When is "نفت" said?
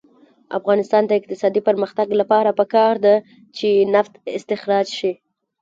3.93-4.13